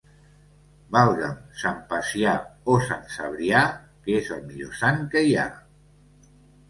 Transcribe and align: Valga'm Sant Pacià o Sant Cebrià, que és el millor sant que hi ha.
Valga'm 0.95 1.35
Sant 1.63 1.83
Pacià 1.91 2.33
o 2.75 2.79
Sant 2.87 3.05
Cebrià, 3.17 3.61
que 4.07 4.17
és 4.23 4.33
el 4.37 4.43
millor 4.51 4.75
sant 4.81 4.99
que 5.13 5.23
hi 5.29 5.41
ha. 5.45 5.49